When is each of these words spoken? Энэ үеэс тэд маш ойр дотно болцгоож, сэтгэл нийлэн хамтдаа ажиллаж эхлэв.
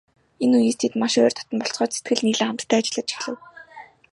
Энэ 0.43 0.55
үеэс 0.59 0.77
тэд 0.79 0.93
маш 1.01 1.13
ойр 1.23 1.33
дотно 1.35 1.55
болцгоож, 1.61 1.91
сэтгэл 1.93 2.23
нийлэн 2.25 2.47
хамтдаа 2.49 2.79
ажиллаж 2.79 3.09
эхлэв. 3.15 3.37